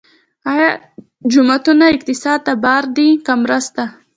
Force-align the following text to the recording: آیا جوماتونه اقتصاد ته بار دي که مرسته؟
آیا 0.51 0.69
جوماتونه 1.31 1.85
اقتصاد 1.93 2.39
ته 2.47 2.53
بار 2.63 2.83
دي 2.95 3.07
که 3.25 3.33
مرسته؟ 3.43 3.83